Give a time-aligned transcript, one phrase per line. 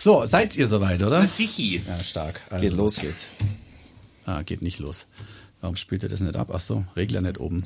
[0.00, 1.26] So, seid ihr soweit, oder?
[1.26, 1.82] Sichi.
[1.84, 2.40] Ja, stark.
[2.50, 3.00] Also Geht los.
[3.00, 3.26] geht's.
[4.26, 5.08] Ah, geht nicht los.
[5.60, 6.50] Warum spielt er das nicht ab?
[6.52, 7.64] Ach so, Regler nicht oben.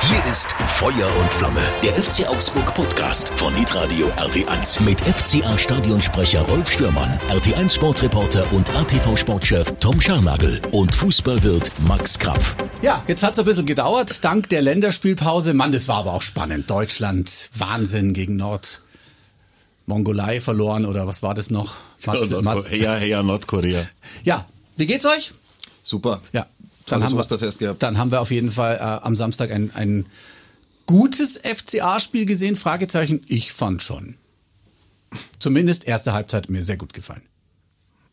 [0.00, 6.42] Hier ist Feuer und Flamme, der FC Augsburg Podcast von Hitradio RT1 mit FCA Stadionsprecher
[6.42, 12.56] Rolf Stürmann, RT1 Sportreporter und ATV Sportchef Tom Scharnagel und Fußballwirt Max Krapf.
[12.82, 15.54] Ja, jetzt hat's ein bisschen gedauert, dank der Länderspielpause.
[15.54, 16.68] Mann, das war aber auch spannend.
[16.68, 18.82] Deutschland, Wahnsinn gegen Nord.
[19.86, 21.76] Mongolei verloren oder was war das noch?
[22.42, 23.86] Mats- Ja, ja, Nordkorea.
[24.24, 25.32] ja, wie geht's euch?
[25.82, 26.20] Super.
[26.32, 26.46] Ja,
[26.86, 27.82] Tolles haben wir- gehabt.
[27.82, 30.06] Dann haben wir auf jeden Fall äh, am Samstag ein, ein
[30.86, 32.56] gutes FCA-Spiel gesehen.
[32.56, 34.16] Fragezeichen, ich fand schon.
[35.38, 37.22] Zumindest erste Halbzeit mir sehr gut gefallen.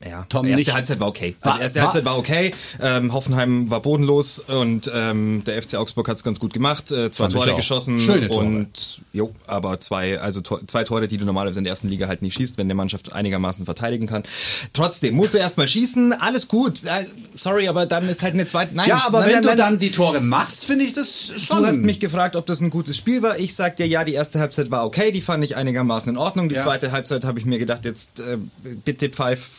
[0.08, 1.36] Ja, Tom, erste nicht- Halbzeit war okay.
[1.42, 2.54] Also War- erste war- Halbzeit war okay.
[2.82, 6.90] Ähm, Hoffenheim war bodenlos und ähm, der FC Augsburg hat es ganz gut gemacht.
[6.94, 8.46] Äh, zwei Tore geschossen Schöne Tore.
[8.46, 12.08] und jo, aber zwei, also Tor, zwei Tore, die du normalerweise in der ersten Liga
[12.08, 14.24] halt nicht schießt, wenn eine Mannschaft einigermaßen verteidigen kann.
[14.72, 16.82] Trotzdem musst du erstmal schießen, alles gut.
[16.86, 18.74] Äh, sorry, aber dann ist halt eine zweite.
[18.76, 21.34] Nein, Ja, aber nein, wenn nein, du nein, dann die Tore machst, finde ich das
[21.36, 21.60] schon.
[21.62, 23.38] Du hast mich gefragt, ob das ein gutes Spiel war.
[23.38, 26.48] Ich sag dir, ja, die erste Halbzeit war okay, die fand ich einigermaßen in Ordnung.
[26.48, 26.64] Die Ja.
[26.64, 28.38] zweite Halbzeit habe ich mir gedacht, jetzt äh,
[28.86, 29.50] bitte pfeif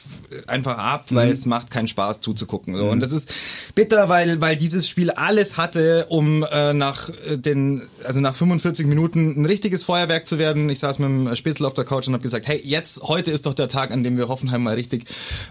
[0.46, 1.32] einfach ab, weil Mhm.
[1.32, 2.76] es macht keinen Spaß zuzugucken.
[2.76, 2.88] So.
[2.88, 3.28] Und das ist
[3.74, 8.86] bitter, weil, weil dieses Spiel alles hatte, um äh, nach äh, den, also nach 45
[8.86, 10.68] Minuten ein richtiges Feuerwerk zu werden.
[10.70, 13.46] Ich saß mit dem Spitzel auf der Couch und habe gesagt, hey, jetzt, heute ist
[13.46, 15.04] doch der Tag, an dem wir Hoffenheim mal richtig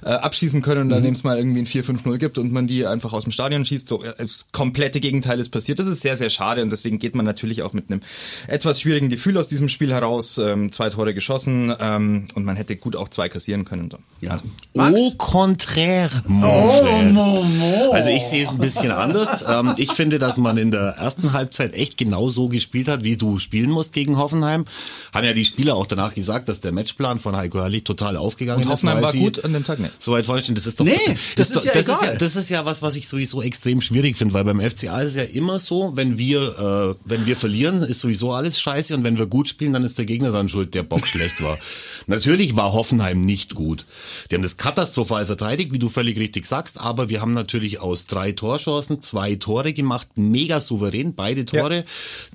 [0.04, 0.92] äh, abschießen können Mhm.
[0.92, 3.32] und an dem es mal irgendwie ein 4-5-0 gibt und man die einfach aus dem
[3.32, 3.88] Stadion schießt.
[3.88, 5.80] So, äh, das komplette Gegenteil ist passiert.
[5.80, 8.02] Das ist sehr, sehr schade und deswegen geht man natürlich auch mit einem
[8.48, 10.38] etwas schwierigen Gefühl aus diesem Spiel heraus.
[10.38, 13.90] Ähm, zwei Tore geschossen ähm, und man hätte gut auch zwei kassieren können.
[14.22, 14.32] Ja.
[14.32, 14.44] Also,
[14.76, 15.00] Max?
[15.00, 17.92] Au contraire, mon frère.
[17.92, 19.44] Also ich sehe es ein bisschen anders.
[19.50, 23.18] Ähm, ich finde, dass man in der ersten Halbzeit echt genau so gespielt hat, wie
[23.18, 24.66] du spielen musst gegen Hoffenheim.
[25.14, 28.60] Haben ja die Spieler auch danach gesagt, dass der Matchplan von Heiko Herrlich total aufgegangen
[28.62, 28.72] Und ist.
[28.72, 29.90] Hoffenheim war sie gut an dem Tag, ne?
[29.98, 30.54] So weit vorne stehen.
[30.56, 30.92] Das ist doch, Nee,
[31.36, 31.96] das ist doch- ja das egal.
[31.96, 35.00] Ist ja, das ist ja was, was ich sowieso extrem schwierig finde, weil beim FCA
[35.00, 38.94] ist es ja immer so, wenn wir, äh, wenn wir verlieren, ist sowieso alles scheiße
[38.94, 41.58] und wenn wir gut spielen, dann ist der Gegner dann schuld, der Bock schlecht war.
[42.08, 43.86] Natürlich war Hoffenheim nicht gut.
[44.30, 48.06] Die haben das katastrophal verteidigt, wie du völlig richtig sagst, aber wir haben natürlich aus
[48.06, 51.86] drei Torchancen zwei Tore gemacht, mega souverän, beide Tore,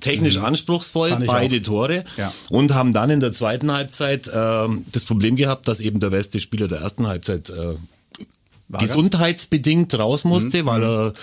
[0.01, 1.21] technisch anspruchsvoll, Mhm.
[1.21, 1.61] Ich beide auch.
[1.61, 2.33] Tore Ja.
[2.49, 6.39] und haben dann in der zweiten Halbzeit ähm, das Problem gehabt, dass eben der beste
[6.41, 7.75] Spieler der ersten Halbzeit äh,
[8.69, 10.67] gesundheitsbedingt raus musste, Mhm.
[10.67, 11.13] weil er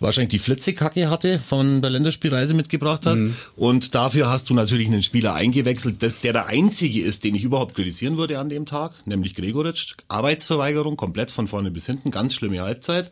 [0.00, 3.16] wahrscheinlich die Flitzekacke hatte von der Länderspielreise mitgebracht hat.
[3.16, 3.34] Mhm.
[3.56, 7.44] Und dafür hast du natürlich einen Spieler eingewechselt, das, der der einzige ist, den ich
[7.44, 9.94] überhaupt kritisieren würde an dem Tag, nämlich Gregoritsch.
[10.08, 13.10] Arbeitsverweigerung, komplett von vorne bis hinten, ganz schlimme Halbzeit.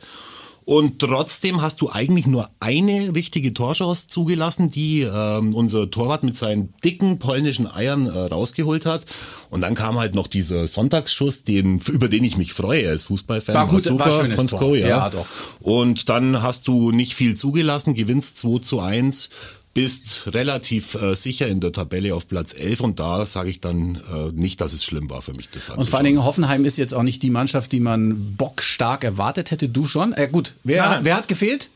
[0.65, 6.37] Und trotzdem hast du eigentlich nur eine richtige Torchance zugelassen, die ähm, unser Torwart mit
[6.37, 9.05] seinen dicken polnischen Eiern äh, rausgeholt hat.
[9.51, 13.55] Und dann kam halt noch dieser Sonntagsschuss, den, über den ich mich freue als Fußballfan.
[13.55, 14.49] War gut, super war schönes von.
[14.49, 14.87] Sko, ja.
[14.87, 15.27] Ja, doch.
[15.63, 19.31] Und dann hast du nicht viel zugelassen, gewinnst 2 zu 1,
[19.75, 23.97] bist relativ äh, sicher in der Tabelle auf Platz 11 und da sage ich dann
[23.97, 25.49] äh, nicht, dass es schlimm war für mich.
[25.51, 29.05] Das Und vor allen Dingen Hoffenheim ist jetzt auch nicht die Mannschaft, die man bockstark
[29.05, 29.69] erwartet hätte.
[29.69, 30.13] Du schon?
[30.13, 31.05] Äh, gut, wer, Nein, nein.
[31.05, 31.71] wer hat gefehlt?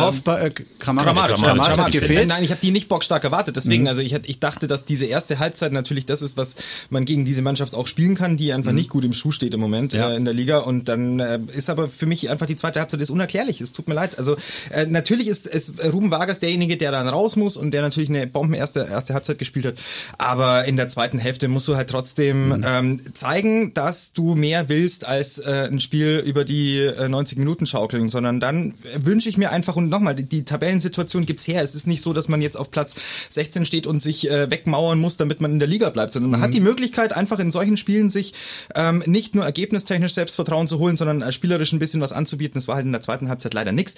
[0.00, 1.14] Auf bei äh, Kramaric.
[1.14, 2.28] Kramaric, Kramaric, Kramaric gefehlt.
[2.28, 3.56] Nein, ich habe die nicht bockstark erwartet.
[3.56, 6.56] Deswegen, also ich, ich dachte, dass diese erste Halbzeit natürlich das ist, was
[6.90, 9.60] man gegen diese Mannschaft auch spielen kann, die einfach nicht gut im Schuh steht im
[9.60, 10.10] Moment Ja.
[10.12, 10.58] äh, in der Liga.
[10.58, 13.60] Und dann äh, ist aber für mich einfach die zweite Halbzeit ist unerklärlich.
[13.60, 14.18] Es tut mir leid.
[14.18, 14.36] Also
[14.70, 18.26] äh, natürlich ist es Ruben Vargas derjenige, der dann raus muss und der natürlich eine
[18.26, 19.74] Bomben erste, erste Halbzeit gespielt hat.
[20.18, 25.06] Aber in der zweiten Hälfte musst du halt trotzdem ähm, zeigen, dass du mehr willst
[25.06, 29.50] als äh, ein Spiel über die äh, 90 Minuten schaukeln, sondern dann wünsche ich mir
[29.52, 31.62] einfach und nochmal, die, die Tabellensituation gibt's her.
[31.62, 32.94] Es ist nicht so, dass man jetzt auf Platz
[33.28, 36.40] 16 steht und sich äh, wegmauern muss, damit man in der Liga bleibt, sondern man
[36.40, 38.34] hat die Möglichkeit, einfach in solchen Spielen sich
[38.74, 42.54] ähm, nicht nur ergebnistechnisch Selbstvertrauen zu holen, sondern äh, spielerisch ein bisschen was anzubieten.
[42.54, 43.94] Das war halt in der zweiten Halbzeit leider nix.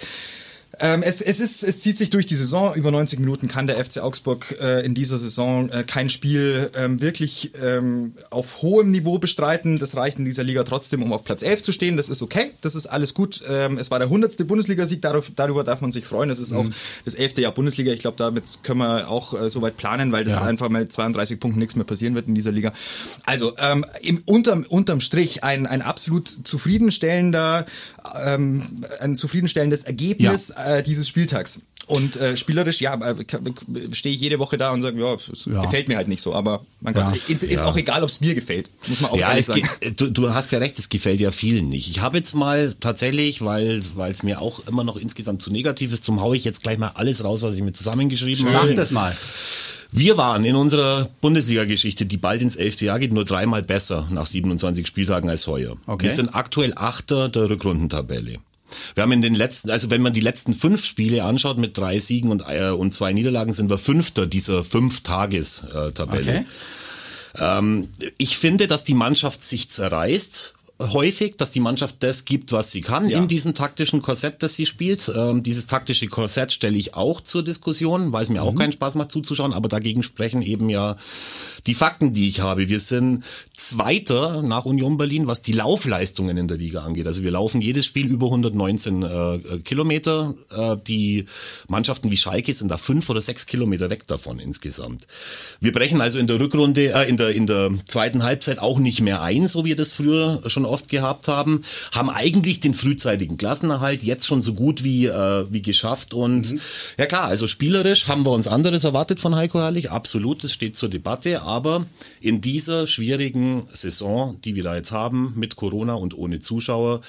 [0.79, 2.73] Ähm, es, es, ist, es zieht sich durch die Saison.
[2.75, 7.01] Über 90 Minuten kann der FC Augsburg äh, in dieser Saison äh, kein Spiel ähm,
[7.01, 9.77] wirklich ähm, auf hohem Niveau bestreiten.
[9.77, 11.97] Das reicht in dieser Liga trotzdem, um auf Platz 11 zu stehen.
[11.97, 13.41] Das ist okay, das ist alles gut.
[13.49, 14.45] Ähm, es war der 100.
[14.47, 16.29] Bundesligasieg, darüber, darüber darf man sich freuen.
[16.29, 16.65] Das ist auch
[17.05, 17.37] das 11.
[17.37, 17.91] Jahr Bundesliga.
[17.91, 21.59] Ich glaube, damit können wir auch äh, soweit planen, weil das einfach mit 32 Punkten
[21.59, 22.73] nichts mehr passieren wird in dieser Liga.
[23.25, 27.65] Also ähm, im, unterm, unterm Strich ein, ein absolut zufriedenstellender,
[28.25, 31.59] ähm, ein zufriedenstellendes Ergebnis äh, dieses Spieltags.
[31.87, 33.13] Und äh, spielerisch, ja, äh,
[33.91, 35.61] stehe ich jede Woche da und sage, ja, es Ja.
[35.61, 36.33] gefällt mir halt nicht so.
[36.33, 37.03] Aber mein Ja.
[37.11, 38.71] Gott, ist ist auch egal, ob es mir gefällt.
[38.87, 39.61] Muss man auch Ja, ehrlich sagen.
[39.81, 41.87] ge- du, du hast ja recht, es gefällt ja vielen nicht.
[41.91, 45.93] Ich habe jetzt mal tatsächlich, weil weil es mir auch immer noch insgesamt zu negativ
[45.93, 48.69] ist, zum hau ich jetzt gleich mal alles raus, was ich mir zusammengeschrieben habe.
[48.69, 49.15] Mach das mal.
[49.91, 54.25] Wir waren in unserer Bundesliga-Geschichte, die bald ins elfte Jahr geht, nur dreimal besser nach
[54.25, 55.77] 27 Spieltagen als heuer.
[55.85, 56.05] Okay.
[56.05, 58.39] Wir sind aktuell Achter der Rückrundentabelle.
[58.93, 61.99] Wir haben in den letzten, also wenn man die letzten fünf Spiele anschaut mit drei
[61.99, 66.45] Siegen und, äh, und zwei Niederlagen, sind wir Fünfter dieser Fünf-Tages-Tabelle.
[66.45, 66.45] Okay.
[67.37, 72.71] Ähm, ich finde, dass die Mannschaft sich zerreißt häufig, dass die Mannschaft das gibt, was
[72.71, 73.17] sie kann ja.
[73.17, 75.11] in diesem taktischen Korsett, das sie spielt.
[75.15, 78.47] Ähm, dieses taktische Korsett stelle ich auch zur Diskussion, weil es mir mhm.
[78.47, 80.97] auch keinen Spaß macht zuzuschauen, aber dagegen sprechen eben ja
[81.65, 82.67] die Fakten, die ich habe.
[82.67, 83.23] Wir sind
[83.55, 87.07] Zweiter nach Union Berlin, was die Laufleistungen in der Liga angeht.
[87.07, 90.35] Also wir laufen jedes Spiel über 119 äh, Kilometer.
[90.51, 91.25] Äh, die
[91.69, 95.07] Mannschaften wie Schalke sind da fünf oder sechs Kilometer weg davon insgesamt.
[95.61, 99.01] Wir brechen also in der Rückrunde, äh, in der in der zweiten Halbzeit auch nicht
[99.01, 101.63] mehr ein, so wie wir das früher schon oft gehabt haben.
[101.93, 106.59] Haben eigentlich den frühzeitigen Klassenerhalt jetzt schon so gut wie äh, wie geschafft und mhm.
[106.97, 109.91] ja klar, also spielerisch haben wir uns anderes erwartet von Heiko Herrlich.
[109.91, 111.41] Absolut, das steht zur Debatte.
[111.41, 111.85] Aber
[112.21, 117.01] in dieser schwierigen Saison, die wir da jetzt haben, mit Corona und ohne Zuschauer,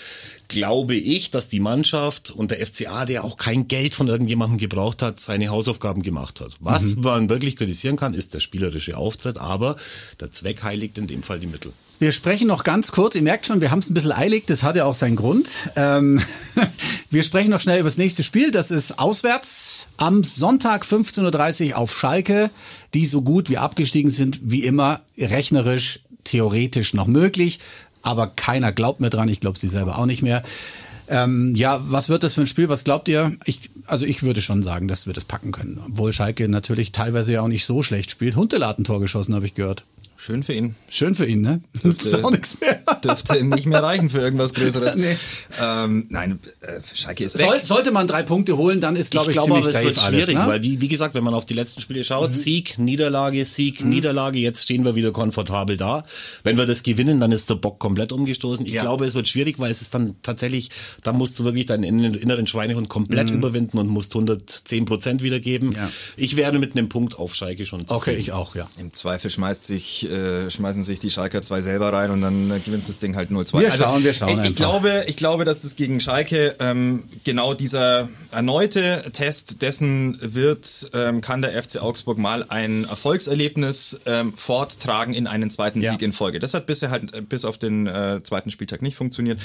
[0.49, 5.03] glaube ich, dass die Mannschaft und der FCA, der auch kein Geld von irgendjemandem gebraucht
[5.03, 6.57] hat, seine Hausaufgaben gemacht hat.
[6.61, 7.03] Was mhm.
[7.03, 9.77] man wirklich kritisieren kann, ist der spielerische Auftritt, aber
[10.21, 11.73] der Zweck heiligt in dem Fall die Mittel.
[11.99, 14.63] Wir sprechen noch ganz kurz, ihr merkt schon, wir haben es ein bisschen eilig, das
[14.63, 15.71] hat ja auch seinen Grund.
[15.77, 16.21] Ähm,
[17.11, 21.79] wir sprechen noch schnell über das nächste Spiel, das ist auswärts am Sonntag 15.30 Uhr
[21.79, 22.51] auf Schalke,
[22.93, 27.61] die so gut wie abgestiegen sind, wie immer, rechnerisch, theoretisch noch möglich,
[28.03, 30.43] aber keiner glaubt mehr dran, ich glaube sie selber auch nicht mehr.
[31.09, 32.69] Ähm, ja, was wird das für ein Spiel?
[32.69, 33.37] Was glaubt ihr?
[33.45, 35.81] Ich, also ich würde schon sagen, dass wir das packen können.
[35.87, 38.35] Obwohl Schalke natürlich teilweise ja auch nicht so schlecht spielt.
[38.35, 39.85] Hunteladen-Tor geschossen, habe ich gehört.
[40.19, 40.75] Schön für ihn.
[40.89, 41.61] Schön für ihn, ne?
[41.85, 42.81] Dürfte, auch nichts mehr.
[43.05, 44.97] dürfte nicht mehr reichen für irgendwas Größeres.
[44.97, 45.15] nee.
[45.63, 49.37] ähm, nein, äh, Schalke ist Soll, Sollte man drei Punkte holen, dann ist, glaube ich,
[49.37, 50.47] ich, glaube, ziemlich aber es wird schwierig, ne?
[50.47, 52.35] weil wie, wie gesagt, wenn man auf die letzten Spiele schaut, mhm.
[52.35, 53.91] Sieg, Niederlage, Sieg, mhm.
[53.91, 56.05] Niederlage, jetzt stehen wir wieder komfortabel da.
[56.45, 58.65] Wenn wir das gewinnen, dann ist der Bock komplett umgestoßen.
[58.65, 58.83] Ich ja.
[58.83, 60.71] glaube, es wird schwierig, weil es ist dann tatsächlich,
[61.03, 63.37] da musst du wirklich deinen inneren Schweinehund komplett mhm.
[63.37, 65.73] überwinden und musst 110 Prozent wiedergeben.
[65.73, 65.91] Ja.
[66.17, 67.97] Ich werde mit einem Punkt auf Schalke schon zufrieden.
[67.97, 68.67] Okay, ich auch, ja.
[68.79, 72.59] Im Zweifel schmeißt sich, äh, schmeißen sich die Schalker zwei selber rein und dann äh,
[72.61, 73.61] gewinnst das Ding halt 0-2.
[73.61, 74.41] Wir also, schauen, wir schauen.
[74.43, 80.19] Ich, ich glaube, ich glaube, dass das gegen Schalke ähm, genau dieser erneute Test dessen
[80.21, 85.93] wird, ähm, kann der FC Augsburg mal ein Erfolgserlebnis ähm, forttragen in einen zweiten ja.
[85.93, 86.39] Sieg in Folge.
[86.39, 89.41] Das hat bisher halt äh, bis auf den äh, zweiten Spieltag nicht funktioniert.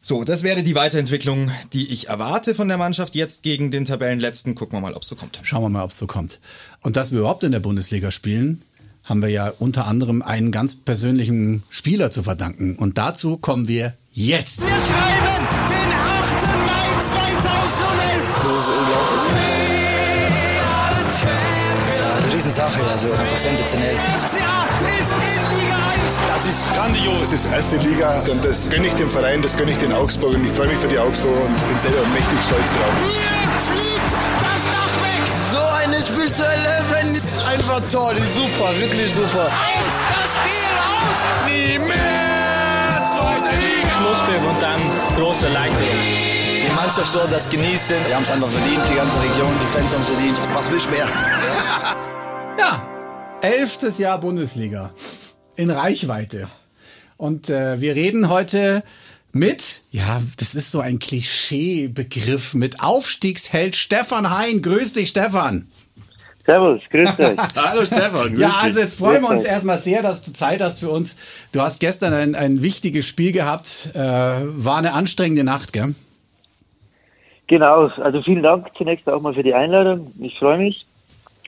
[0.00, 4.54] So, das wäre die Weiterentwicklung, die ich erwarte von der Mannschaft jetzt gegen den Tabellenletzten.
[4.54, 5.40] Gucken wir mal, ob es so kommt.
[5.42, 6.40] Schauen wir mal, ob es so kommt.
[6.82, 8.62] Und dass wir überhaupt in der Bundesliga spielen,
[9.08, 12.76] haben wir ja unter anderem einen ganz persönlichen Spieler zu verdanken.
[12.76, 14.62] Und dazu kommen wir jetzt.
[14.62, 16.42] Wir schreiben den 8.
[16.66, 18.26] Mai 2011.
[18.44, 19.18] Das ist unglaublich.
[21.98, 23.96] Ja, eine Riesensache, also einfach sensationell.
[23.96, 24.68] FCA
[25.00, 25.94] ist in Liga 1.
[26.28, 27.20] Das ist grandios.
[27.20, 30.34] Das ist erste Liga und das gönne ich dem Verein, das gönne ich den Augsburg
[30.34, 32.92] und ich freue mich für die Augsburger und bin selber mächtig stolz drauf.
[33.10, 34.47] Hier fliegt.
[35.98, 39.46] Eine Spiel zu erleben ist einfach toll, ist super, wirklich super.
[39.46, 41.44] Aus das Spiel aus!
[41.44, 43.90] Nie mehr zweite Liga.
[43.90, 44.80] Schlusspfiff und dann
[45.16, 45.88] große Erleichterung.
[46.68, 47.96] Die Mannschaft soll das genießen.
[48.06, 50.40] Wir haben es einfach verdient, die ganze Region, die Fans haben es verdient.
[50.54, 51.08] Was will ich mehr?
[52.58, 52.88] ja,
[53.42, 54.92] elftes Jahr Bundesliga
[55.56, 56.46] in Reichweite.
[57.16, 58.84] Und äh, wir reden heute
[59.32, 64.62] mit, ja, das ist so ein Klischeebegriff, mit Aufstiegsheld Stefan Hein.
[64.62, 65.66] Grüß dich, Stefan.
[66.48, 67.38] Servus, grüß dich.
[67.56, 68.30] Hallo Stefan.
[68.30, 71.46] Grüß ja, also jetzt freuen wir uns erstmal sehr, dass du Zeit hast für uns.
[71.52, 73.90] Du hast gestern ein, ein wichtiges Spiel gehabt.
[73.94, 75.94] Äh, war eine anstrengende Nacht, gell?
[77.48, 80.10] Genau, also vielen Dank zunächst auch mal für die Einladung.
[80.20, 80.86] Ich freue mich.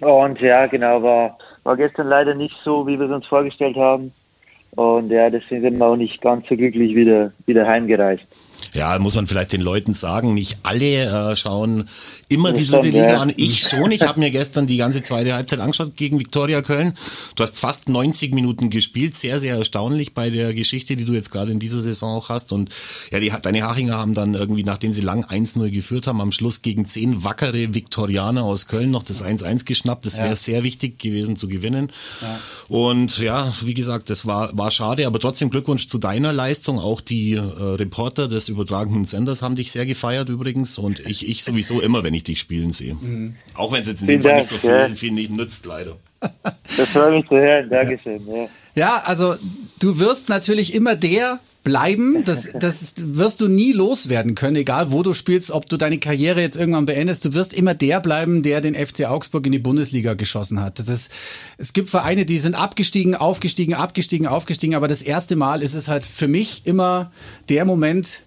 [0.03, 4.13] Und ja, genau, war, war gestern leider nicht so, wie wir es uns vorgestellt haben.
[4.73, 8.25] Und ja, deswegen sind wir auch nicht ganz so glücklich wieder, wieder heimgereist.
[8.75, 11.89] Ja, muss man vielleicht den Leuten sagen, nicht alle äh, schauen
[12.31, 13.33] immer die dritte Liga an.
[13.37, 13.91] Ich schon.
[13.91, 16.97] Ich habe mir gestern die ganze zweite Halbzeit angeschaut gegen Viktoria Köln.
[17.35, 19.17] Du hast fast 90 Minuten gespielt.
[19.17, 22.53] Sehr, sehr erstaunlich bei der Geschichte, die du jetzt gerade in dieser Saison auch hast.
[22.53, 22.71] Und
[23.11, 26.63] ja, die, deine Hachinger haben dann irgendwie, nachdem sie lang 1-0 geführt haben, am Schluss
[26.63, 30.07] gegen zehn wackere Viktorianer aus Köln noch das 1-1 geschnappt.
[30.07, 30.37] Das wäre ja.
[30.37, 31.91] sehr wichtig gewesen zu gewinnen.
[32.21, 32.41] Ja.
[32.69, 36.79] Und ja, wie gesagt, das war, war schade, aber trotzdem Glückwunsch zu deiner Leistung.
[36.79, 40.79] Auch die äh, Reporter des übertragenen Senders haben dich sehr gefeiert übrigens.
[40.79, 42.95] Und ich, ich sowieso immer, wenn ich dich spielen sehe.
[42.95, 43.35] Mhm.
[43.55, 44.89] Auch wenn es jetzt in dem Fall nicht so viel, ja.
[44.89, 45.97] viel nicht nützt, leider.
[46.77, 48.23] Das freut mich zu hören, Dankeschön.
[48.29, 48.49] Ja.
[48.75, 49.35] ja, also
[49.81, 52.25] du wirst natürlich immer der bleiben.
[52.25, 56.41] Das, das wirst du nie loswerden können, egal wo du spielst, ob du deine Karriere
[56.41, 57.25] jetzt irgendwann beendest.
[57.25, 60.79] Du wirst immer der bleiben, der den FC Augsburg in die Bundesliga geschossen hat.
[60.79, 61.09] Das,
[61.59, 65.89] es gibt Vereine, die sind abgestiegen, aufgestiegen, abgestiegen, aufgestiegen, aber das erste Mal ist es
[65.89, 67.13] halt für mich immer
[67.49, 68.23] der Moment,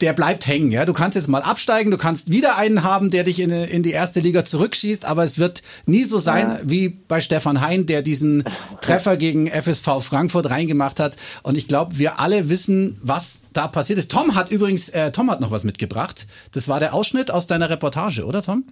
[0.00, 0.70] der bleibt hängen.
[0.70, 3.82] Ja, du kannst jetzt mal absteigen, du kannst wieder einen haben, der dich in, in
[3.82, 6.60] die erste Liga zurückschießt, aber es wird nie so sein ja.
[6.64, 8.44] wie bei Stefan Hein, der diesen
[8.80, 11.16] Treffer gegen FSV Frankfurt reingemacht hat.
[11.42, 14.10] Und ich glaube, wir alle wissen, was da passiert ist.
[14.10, 16.26] Tom hat übrigens, äh, Tom hat noch was mitgebracht.
[16.52, 18.64] Das war der Ausschnitt aus deiner Reportage, oder Tom?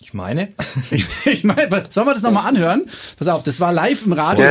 [0.00, 0.48] Ich meine.
[1.24, 2.84] ich meine, sollen wir das nochmal anhören?
[3.18, 4.44] Pass auf, das war live im Radio.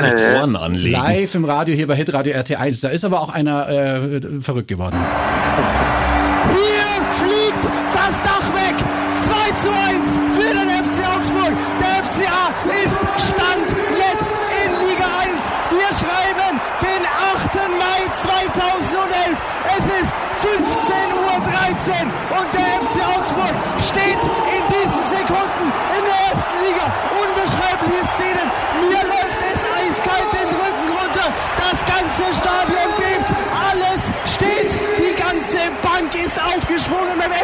[0.91, 2.81] Live im Radio hier bei Hitradio RT1.
[2.81, 4.97] Da ist aber auch einer äh, verrückt geworden.
[6.49, 6.94] Und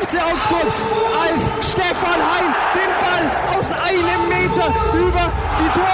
[0.01, 0.65] FC Augsburg,
[1.21, 4.67] als Stefan Hein den Ball aus einem Meter
[4.97, 5.90] über die Torlinie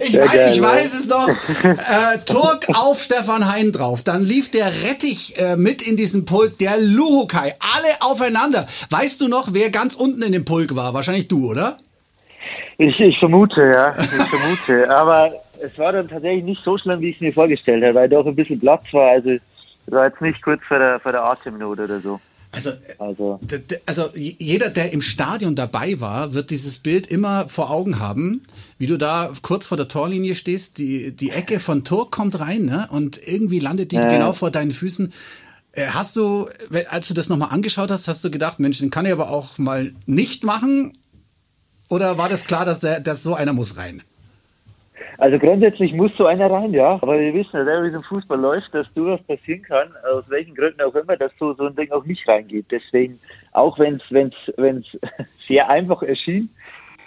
[0.00, 1.28] Ich weiß, geil, ich weiß es noch.
[1.28, 4.02] Äh, Turk auf Stefan Hein drauf.
[4.02, 7.54] Dann lief der Rettich äh, mit in diesen Pulk, der Luhukai.
[7.60, 8.66] Alle aufeinander.
[8.90, 10.94] Weißt du noch, wer ganz unten in dem Pulk war?
[10.94, 11.76] Wahrscheinlich du, oder?
[12.78, 13.94] Ich, ich vermute, ja.
[13.98, 14.90] Ich vermute.
[14.90, 15.32] Aber
[15.62, 18.26] es war dann tatsächlich nicht so schlimm, wie ich es mir vorgestellt habe, weil doch
[18.26, 19.10] ein bisschen Platz war.
[19.10, 19.36] Also
[19.86, 22.20] war jetzt nicht kurz vor der, vor der Atemnot oder so.
[22.56, 23.40] Also, also.
[23.84, 28.42] also jeder, der im Stadion dabei war, wird dieses Bild immer vor Augen haben,
[28.78, 32.62] wie du da kurz vor der Torlinie stehst, die, die Ecke von Tor kommt rein
[32.64, 32.88] ne?
[32.90, 34.08] und irgendwie landet die ja.
[34.08, 35.12] genau vor deinen Füßen.
[35.72, 36.48] Äh, hast du,
[36.88, 39.58] als du das nochmal angeschaut hast, hast du gedacht, Mensch, den kann ich aber auch
[39.58, 40.92] mal nicht machen?
[41.88, 44.02] Oder war das klar, dass, der, dass so einer muss rein?
[45.18, 46.98] Also grundsätzlich muss so einer rein, ja.
[47.02, 50.54] Aber wir wissen ja, wie es im Fußball läuft, dass durchaus passieren kann, aus welchen
[50.54, 52.66] Gründen auch immer, dass so, so ein Ding auch nicht reingeht.
[52.70, 53.18] Deswegen,
[53.52, 54.86] auch wenn es wenn's, wenn's
[55.48, 56.50] sehr einfach erschien,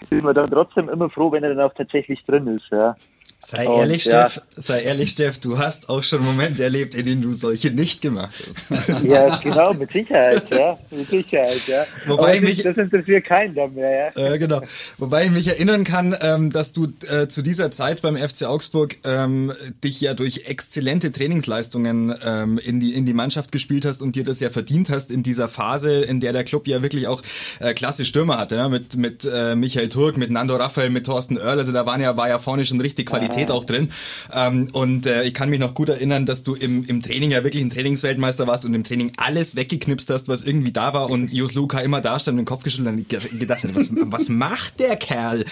[0.09, 2.95] sind wir dann trotzdem immer froh, wenn er dann auch tatsächlich drin ist, ja.
[3.41, 4.29] Sei und, ehrlich, ja.
[4.29, 8.01] Steff, sei ehrlich, Steff, du hast auch schon Momente erlebt, in denen du solche nicht
[8.01, 9.03] gemacht hast.
[9.03, 11.85] ja, genau, mit Sicherheit, ja, mit Sicherheit, ja.
[12.05, 14.33] Wobei ich mich, das interessiert keinen dann mehr, ja.
[14.33, 14.61] Äh, genau.
[14.97, 18.97] Wobei ich mich erinnern kann, ähm, dass du äh, zu dieser Zeit beim FC Augsburg
[19.05, 19.53] ähm,
[19.85, 24.25] dich ja durch exzellente Trainingsleistungen ähm, in die in die Mannschaft gespielt hast und dir
[24.25, 27.21] das ja verdient hast in dieser Phase, in der der Club ja wirklich auch
[27.61, 28.67] äh, klasse Stürmer hatte, ne?
[28.67, 32.17] mit mit äh, Michael Turk, mit Nando Raphael, mit Thorsten Oerl, also da waren ja
[32.17, 33.89] war ja vorne schon richtig Qualität Qualität auch drin.
[34.33, 37.43] Ähm, und äh, ich kann mich noch gut erinnern, dass du im, im Training ja
[37.43, 41.31] wirklich ein Trainingsweltmeister warst und im Training alles weggeknipst hast, was irgendwie da war und
[41.31, 44.79] Jos Luca immer da stand und den Kopf geschüttelt und gedacht hat, was, was macht
[44.79, 45.45] der Kerl?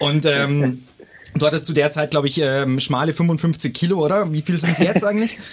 [0.00, 0.84] Und ähm,
[1.38, 4.32] Du hattest zu der Zeit, glaube ich, ähm, schmale 55 Kilo, oder?
[4.32, 5.36] Wie viel sind es jetzt eigentlich?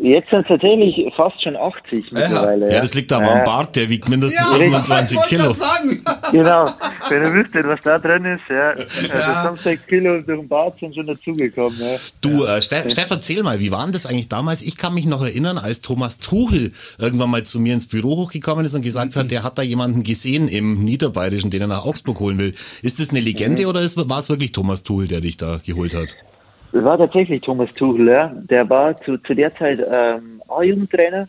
[0.00, 2.66] Jetzt sind es tatsächlich fast schon 80 mittlerweile.
[2.68, 5.52] Ja, ja das liegt aber am Bart, der wiegt mindestens ja, 27 Kilo.
[5.52, 6.02] Sagen.
[6.32, 6.70] genau,
[7.10, 8.74] wenn ihr wüsstet, was da drin ist, ja.
[8.74, 9.50] ja.
[9.50, 11.78] Das 6 Kilo durch den Bart sind schon dazugekommen.
[11.78, 11.96] Ja.
[12.22, 14.62] Du, äh, Steff, Steff, erzähl mal, wie war denn das eigentlich damals?
[14.62, 18.64] Ich kann mich noch erinnern, als Thomas Tuchel irgendwann mal zu mir ins Büro hochgekommen
[18.64, 22.20] ist und gesagt hat, der hat da jemanden gesehen im Niederbayerischen, den er nach Augsburg
[22.20, 22.54] holen will.
[22.80, 23.68] Ist das eine Legende mhm.
[23.68, 26.16] oder war es wirklich Thomas Tuchel, der dich da geholt hat?
[26.72, 28.32] Es war tatsächlich Thomas Tuchel, ja.
[28.34, 31.28] Der war zu, zu der Zeit ähm, A-Jugendtrainer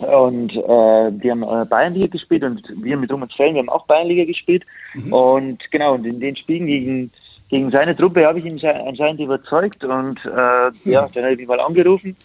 [0.00, 3.86] und äh, die haben äh, Bayernliga gespielt und wir mit Roman Fällen, wir haben auch
[3.86, 4.64] Bayernliga gespielt.
[4.94, 5.12] Mhm.
[5.12, 7.10] Und genau, und in den Spielen gegen,
[7.48, 10.72] gegen seine Truppe habe ich ihn anscheinend überzeugt und äh, mhm.
[10.84, 12.16] ja, dann habe ich ihn mal angerufen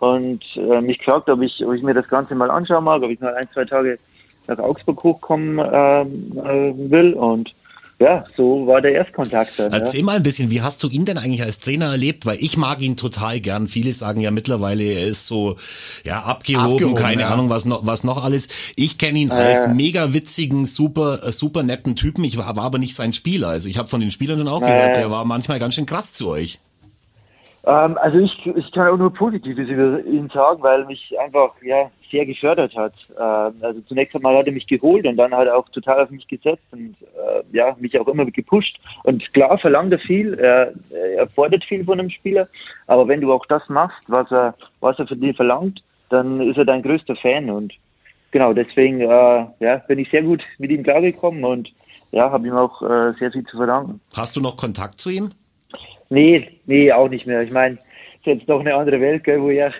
[0.00, 3.10] und äh, mich gefragt, ob ich, ob ich mir das Ganze mal anschauen mag, ob
[3.10, 3.98] ich mal ein, zwei Tage
[4.46, 7.54] nach Augsburg hochkommen äh, äh will und
[8.00, 9.58] ja, so war der Erstkontakt.
[9.58, 10.06] Dann, Erzähl ja.
[10.06, 12.26] mal ein bisschen, wie hast du ihn denn eigentlich als Trainer erlebt?
[12.26, 13.68] Weil ich mag ihn total gern.
[13.68, 15.56] Viele sagen ja mittlerweile, er ist so
[16.04, 17.28] ja abgehoben, abgehoben keine ja.
[17.28, 18.48] Ahnung was noch was noch alles.
[18.74, 19.34] Ich kenne ihn äh.
[19.34, 22.24] als mega witzigen, super super netten Typen.
[22.24, 23.48] Ich war, war aber nicht sein Spieler.
[23.48, 24.66] Also ich habe von den Spielern dann auch äh.
[24.66, 26.58] gehört, der war manchmal ganz schön krass zu euch.
[27.66, 31.50] Ähm, also ich, ich kann auch nur Positives über ihn sagen, weil er mich einfach
[31.62, 32.92] ja sehr gefördert hat.
[33.18, 36.10] Ähm, also zunächst einmal hat er mich geholt und dann hat er auch total auf
[36.10, 38.78] mich gesetzt und äh, ja mich auch immer gepusht.
[39.04, 42.48] Und klar verlangt er viel, er, er fordert viel von einem Spieler,
[42.86, 46.58] aber wenn du auch das machst, was er was er von dir verlangt, dann ist
[46.58, 47.72] er dein größter Fan und
[48.30, 51.72] genau deswegen äh, ja bin ich sehr gut mit ihm klargekommen und
[52.12, 54.00] ja habe ihm auch äh, sehr viel zu verdanken.
[54.14, 55.30] Hast du noch Kontakt zu ihm?
[56.10, 57.42] Nee, nee, auch nicht mehr.
[57.42, 57.78] Ich meine,
[58.26, 59.72] ist jetzt doch eine andere Welt, gell, wo er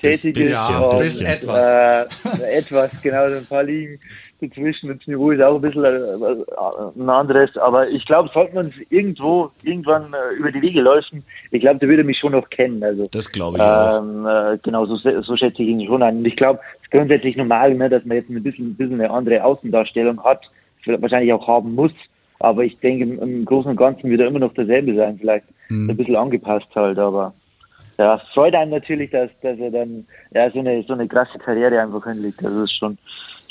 [0.00, 0.52] tätig ist.
[0.52, 1.72] Ja, und, bisschen etwas.
[1.72, 3.98] Äh, etwas, genau, so ein paar Ligen
[4.40, 4.88] dazwischen.
[4.88, 7.56] Das Niveau ist auch ein bisschen äh, ein anderes.
[7.56, 11.78] Aber ich glaube, sollten wir uns irgendwo, irgendwann äh, über die Wege laufen, ich glaube,
[11.78, 12.82] der würde mich schon noch kennen.
[12.82, 14.00] Also, das glaube ich auch.
[14.00, 16.18] Ähm, äh, genau, so, so schätze ich ihn schon an.
[16.18, 19.00] Und ich glaube, es ist grundsätzlich normal, ne, dass man jetzt ein bisschen, ein bisschen
[19.00, 20.42] eine andere Außendarstellung hat,
[20.84, 21.92] wahrscheinlich auch haben muss.
[22.40, 25.46] Aber ich denke, im, im Großen und Ganzen wird er immer noch derselbe sein, vielleicht
[25.68, 25.90] mhm.
[25.90, 27.34] ein bisschen angepasst halt, aber
[27.98, 31.38] ja, es freut einen natürlich, dass, dass er dann ja so eine so eine krasse
[31.38, 32.42] Karriere einfach hinlegt.
[32.42, 32.96] Das ist schon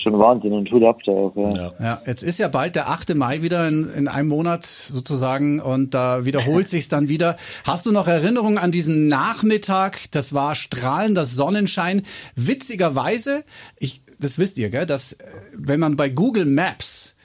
[0.01, 1.34] schon Wahnsinn und Hut ab da auch.
[1.36, 1.72] Ja.
[1.79, 3.15] ja, jetzt ist ja bald der 8.
[3.15, 7.36] Mai wieder in, in einem Monat sozusagen und da wiederholt sich's dann wieder.
[7.65, 10.12] Hast du noch Erinnerungen an diesen Nachmittag?
[10.12, 12.03] Das war strahlender Sonnenschein.
[12.36, 13.44] Witzigerweise,
[13.77, 15.25] ich, das wisst ihr, gell, dass äh,
[15.58, 17.17] wenn man bei Google Maps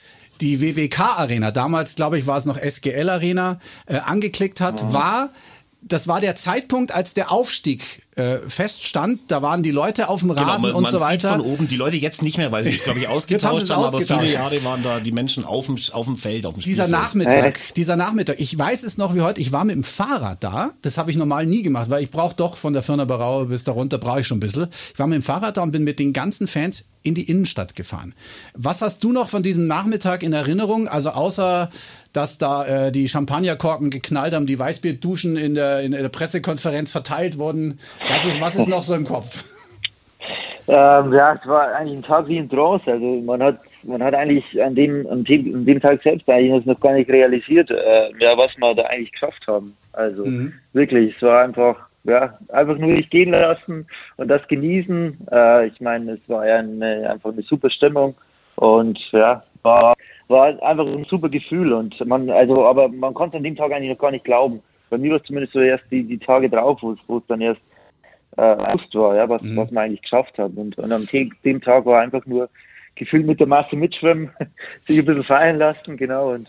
[0.43, 4.93] die WWK Arena, damals glaube ich war es noch SGL Arena, äh, angeklickt hat, mhm.
[4.93, 5.31] war
[5.85, 9.21] das war der Zeitpunkt, als der Aufstieg äh, feststand.
[9.29, 11.29] Da waren die Leute auf dem genau, Rasen genau, man, und so weiter.
[11.29, 13.85] Sieht von oben die Leute jetzt nicht mehr, weil sie es glaube ich ausgetauscht haben,
[13.85, 16.85] aber viele Jahre waren da die Menschen auf dem, auf dem Feld, auf dem Dieser
[16.85, 17.05] Spielfeld.
[17.05, 17.73] Nachmittag, äh.
[17.75, 18.41] dieser Nachmittag.
[18.41, 19.41] Ich weiß es noch wie heute.
[19.41, 20.73] Ich war mit dem Fahrrad da.
[20.83, 23.65] Das habe ich normal nie gemacht, weil ich brauche doch von der Firma Beraue bis
[23.65, 24.67] da runter brauche ich schon ein bisschen.
[24.93, 27.75] Ich war mit dem Fahrrad da und bin mit den ganzen Fans in die Innenstadt
[27.75, 28.15] gefahren.
[28.55, 30.89] Was hast du noch von diesem Nachmittag in Erinnerung?
[30.89, 31.71] Also außer,
[32.13, 37.39] dass da äh, die Champagnerkorken geknallt haben, die Weißbierduschen in der, in der Pressekonferenz verteilt
[37.39, 37.79] wurden.
[38.13, 39.45] Was ist, was ist noch so im Kopf?
[40.69, 42.85] Ähm, ja, es war eigentlich ein Tag wie ein Trance.
[42.91, 46.65] Also man hat man hat eigentlich an dem, an dem, an dem Tag selbst eigentlich
[46.67, 49.77] noch gar nicht realisiert, äh, ja, was wir da eigentlich geschafft haben.
[49.93, 50.53] Also mhm.
[50.73, 55.27] wirklich, es war einfach ja, einfach nur nicht gehen lassen und das genießen.
[55.31, 58.15] Äh, ich meine, es war ja eine, einfach eine super Stimmung
[58.57, 59.95] und ja, war,
[60.29, 63.91] war einfach ein super Gefühl und man, also, aber man konnte an dem Tag eigentlich
[63.91, 64.63] noch gar nicht glauben.
[64.91, 67.27] Bei mir war es zumindest so erst die, die Tage drauf, wo es, wo es
[67.27, 67.61] dann erst
[68.37, 69.57] äh, bewusst war, ja, was, mhm.
[69.57, 70.53] was man eigentlich geschafft hat.
[70.57, 71.07] Und, und am
[71.45, 72.49] dem Tag war einfach nur
[72.95, 74.31] Gefühl mit der Masse mitschwimmen,
[74.87, 76.33] sich ein bisschen feiern lassen, genau.
[76.33, 76.49] Und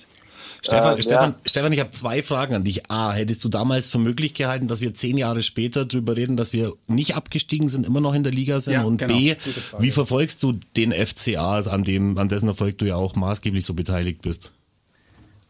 [0.62, 1.38] Stefan, äh, Stefan, ja.
[1.46, 2.90] Stefan, ich habe zwei Fragen an dich.
[2.90, 6.54] A, hättest du damals für möglich gehalten, dass wir zehn Jahre später drüber reden, dass
[6.54, 8.76] wir nicht abgestiegen sind, immer noch in der Liga sind?
[8.76, 9.14] Ja, und genau.
[9.14, 9.36] B,
[9.80, 13.74] wie verfolgst du den FCA, an dem, an dessen Erfolg du ja auch maßgeblich so
[13.74, 14.54] beteiligt bist?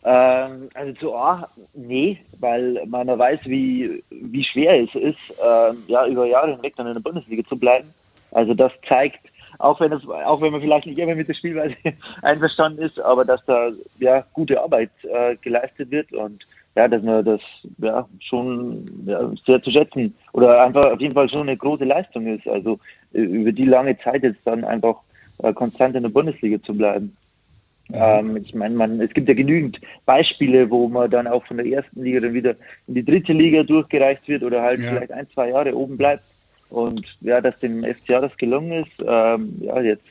[0.06, 6.06] Ähm, also zu A, nee, weil man weiß, wie, wie schwer es ist, äh, ja,
[6.08, 7.94] über Jahre hinweg dann in der Bundesliga zu bleiben.
[8.32, 9.20] Also das zeigt,
[9.60, 11.76] auch wenn es, auch wenn man vielleicht nicht immer mit der Spielweise
[12.22, 17.24] einverstanden ist, aber dass da ja gute Arbeit äh, geleistet wird und ja, dass man
[17.24, 17.42] das
[17.78, 22.28] ja schon ja, sehr zu schätzen oder einfach auf jeden Fall schon eine große Leistung
[22.28, 22.48] ist.
[22.48, 22.80] Also
[23.14, 24.98] äh, über die lange Zeit jetzt dann einfach
[25.44, 27.16] äh, konstant in der Bundesliga zu bleiben.
[27.94, 31.66] Ähm, ich meine, man, es gibt ja genügend Beispiele, wo man dann auch von der
[31.68, 32.56] ersten Liga dann wieder
[32.88, 34.90] in die dritte Liga durchgereicht wird oder halt ja.
[34.90, 36.24] vielleicht ein, zwei Jahre oben bleibt.
[36.70, 40.06] Und ja, dass dem FCA das gelungen ist, ähm, ja, jetzt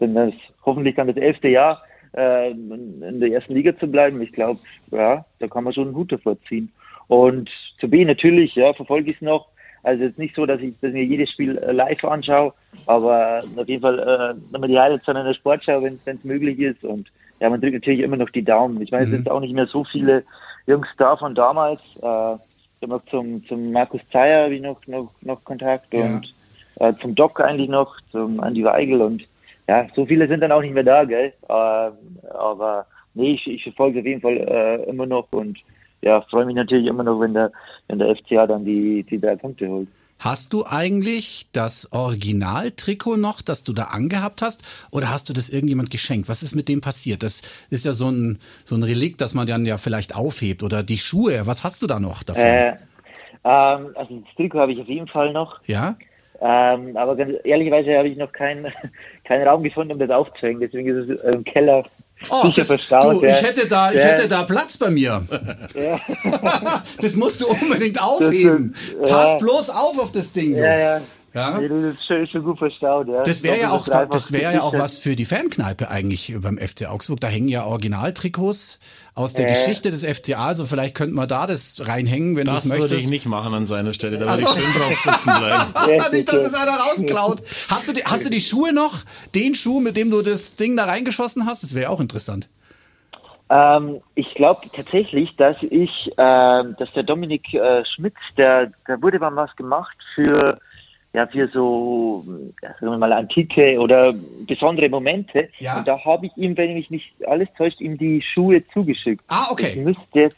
[0.00, 1.82] sind das hoffentlich dann das elfte Jahr
[2.16, 4.20] äh, in der ersten Liga zu bleiben.
[4.20, 4.58] Ich glaube,
[4.90, 6.72] ja, da kann man schon einen Hut davor ziehen.
[7.06, 9.46] Und zu B natürlich, ja, verfolge ich es noch.
[9.82, 12.52] Also jetzt nicht so, dass ich, dass ich mir jedes Spiel äh, live anschaue,
[12.86, 16.24] aber auf jeden Fall äh, wenn man die Highlights dann in der Sportschau, wenn es
[16.24, 16.84] möglich ist.
[16.84, 17.10] Und
[17.40, 18.80] ja, man drückt natürlich immer noch die Daumen.
[18.80, 19.12] Ich meine, mhm.
[19.12, 20.24] es sind auch nicht mehr so viele
[20.66, 21.80] Jungs da von damals.
[21.96, 26.04] Äh, ich habe noch zum, zum Markus Zeyer habe ich noch, noch, noch Kontakt ja.
[26.04, 26.34] und
[26.76, 29.22] äh, zum Doc eigentlich noch, zum Andy Weigel und
[29.68, 31.32] ja, so viele sind dann auch nicht mehr da, gell?
[31.48, 35.58] Äh, aber nee, ich, ich verfolge auf jeden Fall äh, immer noch und
[36.02, 37.52] ja, freue mich natürlich immer noch, wenn der,
[37.88, 39.88] wenn der FCA dann die, die drei Punkte holt.
[40.20, 45.48] Hast du eigentlich das Originaltrikot noch, das du da angehabt hast, oder hast du das
[45.48, 46.28] irgendjemand geschenkt?
[46.28, 47.22] Was ist mit dem passiert?
[47.22, 50.62] Das ist ja so ein, so ein Relikt, das man dann ja vielleicht aufhebt.
[50.62, 52.44] Oder die Schuhe, was hast du da noch davon?
[52.44, 52.76] Äh,
[53.44, 55.58] ähm, also das Trikot habe ich auf jeden Fall noch.
[55.64, 55.96] Ja?
[56.42, 58.70] Ähm, aber ganz ehrlicherweise habe ich noch keinen
[59.24, 60.60] keinen Raum gefunden, um das aufzuhängen.
[60.60, 61.84] Deswegen ist es im Keller
[62.28, 65.22] Oh, das, du, ich hätte da, ich hätte da Platz bei mir.
[65.74, 66.82] Ja.
[67.00, 68.74] das musst du unbedingt aufheben.
[68.74, 70.56] Ist, Pass bloß auf auf das Ding.
[70.56, 71.00] Ja, ja.
[71.32, 71.60] Ja.
[71.60, 73.22] Nee, das ist schon, schon gut verstaut, ja.
[73.22, 76.86] Das wäre ja auch, das wäre ja auch was für die Fankneipe eigentlich beim FC
[76.88, 77.20] Augsburg.
[77.20, 78.80] Da hängen ja Originaltrikos
[79.14, 79.50] aus der Äh.
[79.50, 80.46] Geschichte des FCA.
[80.46, 83.00] Also vielleicht könnten wir da das reinhängen, wenn du es Das würde möchtest.
[83.02, 84.18] ich nicht machen an seiner Stelle.
[84.18, 86.10] Da würde Also- ich schön drauf sitzen bleiben.
[86.12, 87.42] Nicht, dass es einer rausklaut.
[87.68, 88.94] Hast du, die, hast du die Schuhe noch?
[89.34, 91.62] Den Schuh, mit dem du das Ding da reingeschossen hast?
[91.62, 92.48] Das wäre auch interessant.
[93.48, 99.18] Ähm, ich glaube tatsächlich, dass ich, ähm, dass der Dominik äh, Schmitz, der, da wurde
[99.18, 100.60] mal was gemacht für,
[101.12, 102.24] ja, für so,
[102.62, 104.12] ja, sagen wir mal, antike oder
[104.46, 105.48] besondere Momente.
[105.58, 105.78] Ja.
[105.78, 109.22] Und da habe ich ihm, wenn mich nicht alles täuscht, ihm die Schuhe zugeschickt.
[109.28, 109.72] Ah, okay.
[109.74, 110.36] Ich müsste jetzt,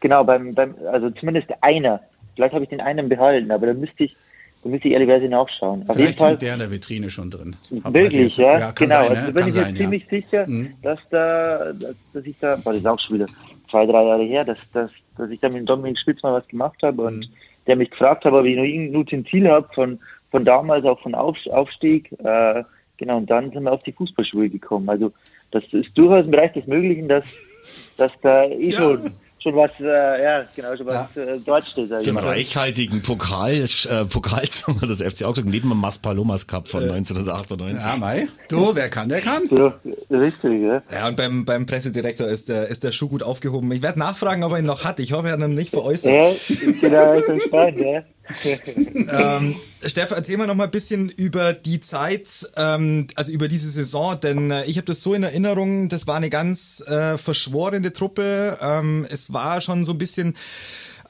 [0.00, 2.00] genau, beim, beim, also zumindest einer.
[2.34, 4.16] Vielleicht habe ich den einen behalten, aber da müsste ich,
[4.64, 5.84] da müsste ich ehrlicherweise nachschauen.
[5.88, 6.36] Auf Vielleicht Fall.
[6.36, 7.54] der in der Vitrine schon drin.
[7.70, 9.02] Ich Wirklich, jetzt- ja, kann genau.
[9.02, 9.18] Sein, ne?
[9.20, 9.80] also bin kann ich mir sein, ja.
[9.80, 10.74] ziemlich sicher, Mhm.
[10.82, 13.26] dass da, dass, dass ich da, boah, das ist auch schon wieder
[13.70, 16.78] zwei, drei Jahre her, dass, dass, dass ich da mit Dominik Spitz mal was gemacht
[16.82, 17.24] habe und Mhm.
[17.68, 20.00] Der mich gefragt hat, ob ich noch irgendein Utensil habe von,
[20.30, 22.10] von damals, auch von Auf, Aufstieg.
[22.24, 22.64] Äh,
[22.96, 24.88] genau, und dann sind wir auf die Fußballschuhe gekommen.
[24.88, 25.12] Also
[25.52, 28.78] das ist durchaus im Bereich des Möglichen, dass, dass da eh Ja.
[28.78, 31.90] schon, schon was, äh, ja, genau, schon was äh, dort steht.
[31.90, 32.24] Den mal.
[32.24, 37.88] reichhaltigen Pokal, äh, Pokalzimmer des FC Augsburg neben dem Maspalomas Cup von 1998.
[37.88, 38.28] Ja, Mai.
[38.48, 39.48] Du, wer kann, der kann.
[39.50, 39.74] Ja,
[40.10, 40.82] richtig, ja.
[40.92, 43.70] Ja, und beim, beim Pressedirektor ist der, ist der Schuh gut aufgehoben.
[43.72, 45.00] Ich werde nachfragen, ob er ihn noch hat.
[45.00, 46.12] Ich hoffe, er hat ihn nicht veräußert.
[46.12, 48.02] Ja, ich bin gespannt, ja.
[49.10, 53.70] Ähm, Steff, erzähl mal noch mal ein bisschen über die Zeit, ähm, also über diese
[53.70, 57.92] Saison, denn äh, ich habe das so in Erinnerung, das war eine ganz äh, verschworene
[57.92, 58.58] Truppe.
[58.60, 60.34] Ähm, es war schon so ein bisschen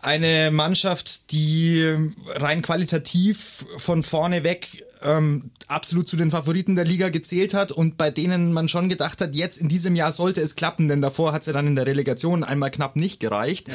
[0.01, 1.97] eine Mannschaft, die
[2.37, 7.97] rein qualitativ von vorne weg ähm, absolut zu den Favoriten der Liga gezählt hat und
[7.97, 11.33] bei denen man schon gedacht hat, jetzt in diesem Jahr sollte es klappen, denn davor
[11.33, 13.69] hat es ja dann in der Relegation einmal knapp nicht gereicht.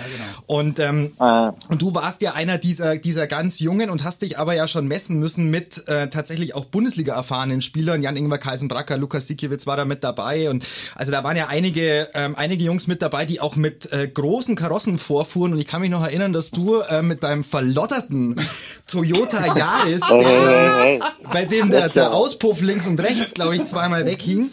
[0.48, 1.54] Und ähm, Ah.
[1.70, 4.88] und du warst ja einer dieser, dieser ganz Jungen und hast dich aber ja schon
[4.88, 8.02] messen müssen mit äh, tatsächlich auch Bundesliga erfahrenen Spielern.
[8.02, 10.50] Jan-Ingwer Kaisenbracker, Lukas Sikiewicz war da mit dabei.
[10.50, 14.08] Und also da waren ja einige, ähm, einige Jungs mit dabei, die auch mit äh,
[14.08, 15.54] großen Karossen vorfuhren.
[15.54, 18.40] Und ich kann mich noch erinnern, dass du äh, mit deinem verlotterten
[18.88, 21.00] Toyota Yaris, der,
[21.32, 24.50] bei dem der, der Auspuff links und rechts, glaube ich, zweimal weghing,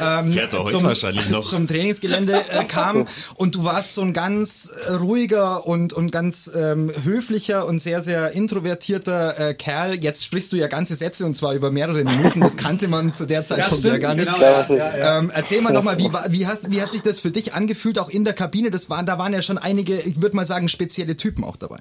[0.00, 1.44] ähm, Fährt er heute wahrscheinlich noch.
[1.44, 6.50] zum Trainingsgelände äh, kam und du warst so ein ganz äh, ruhiger und, und ganz
[6.54, 9.94] ähm, höflicher und sehr, sehr introvertierter äh, Kerl.
[10.02, 12.40] Jetzt sprichst du ja ganze Sätze und zwar über mehrere Minuten.
[12.40, 14.26] Das kannte man zu der Zeitpunkt ja, stimmt, gar nicht.
[14.26, 15.18] genau, ja, ja, ja.
[15.18, 18.08] Ähm, erzähl mal nochmal, wie, wie, hast, wie hat sich das für dich angefühlt, auch
[18.08, 18.70] in der Kabine?
[18.70, 21.80] Das waren, da waren ja schon einige, ich würde mal sagen, spezielle Typen auch dabei.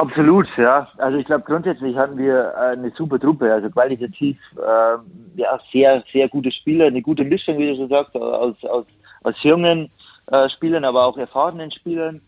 [0.00, 0.88] Absolut, ja.
[0.96, 5.00] Also ich glaube grundsätzlich hatten wir äh, eine super Truppe, also qualitativ ähm,
[5.36, 8.86] ja sehr, sehr gute Spieler, eine gute Mischung, wie du schon sagst, aus, aus,
[9.24, 9.90] aus jungen
[10.32, 12.22] äh, Spielern, aber auch erfahrenen Spielern.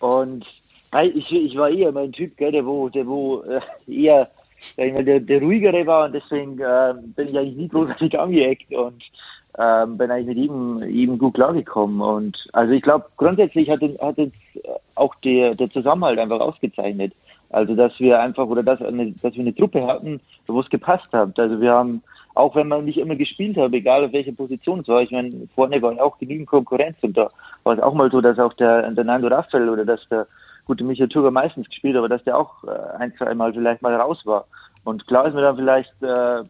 [0.00, 0.44] Und
[1.00, 4.28] ich, ich war eher mein Typ, gell, der wo, der wo äh, eher
[4.76, 9.00] mal, der, der ruhigere war und deswegen äh, bin ich eigentlich nie großartig angeeckt und
[9.60, 12.00] ähm, bin eigentlich mit ihm, ihm gut klargekommen.
[12.00, 14.34] Und also ich glaube, grundsätzlich hat, hat uns
[15.02, 17.12] auch der, der Zusammenhalt einfach ausgezeichnet.
[17.50, 21.12] Also dass wir einfach oder dass, eine, dass wir eine Truppe hatten, wo es gepasst
[21.12, 21.38] hat.
[21.38, 22.02] Also wir haben,
[22.34, 25.30] auch wenn man nicht immer gespielt hat, egal auf welcher Position es war, ich meine,
[25.54, 27.30] vorne war auch genügend Konkurrenz und da
[27.64, 30.26] war es auch mal so, dass auch der, der Nando Raffel oder dass der
[30.64, 33.94] gute Michael Turger meistens gespielt, aber dass der auch äh, ein, zwei Mal vielleicht mal
[33.94, 34.46] raus war.
[34.84, 36.42] Und klar ist mir dann vielleicht äh,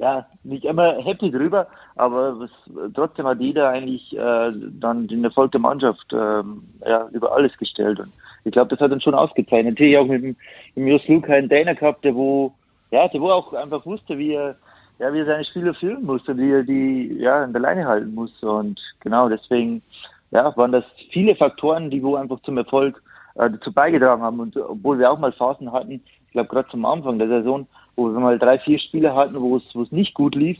[0.00, 2.50] ja, nicht immer happy drüber, aber es,
[2.94, 8.00] trotzdem hat jeder eigentlich äh, dann den Erfolg der Mannschaft ähm, ja, über alles gestellt.
[8.00, 8.10] Und
[8.44, 9.74] ich glaube, das hat uns schon ausgezeichnet.
[9.74, 10.36] Natürlich auch mit dem,
[10.74, 12.52] dem Jos Luca einen Trainer gehabt, der wo,
[12.90, 14.56] ja, der wo auch einfach wusste, wie er,
[14.98, 17.86] ja, wie er seine Spieler führen muss und wie er die ja an der Leine
[17.86, 18.42] halten muss.
[18.42, 19.82] Und genau deswegen
[20.30, 23.02] ja, waren das viele Faktoren, die wo einfach zum Erfolg
[23.34, 24.40] äh, dazu beigetragen haben.
[24.40, 27.66] Und obwohl wir auch mal Phasen hatten, ich glaube gerade zum Anfang der Saison,
[28.00, 30.58] wo wir mal drei, vier Spiele hatten, wo es, nicht gut lief,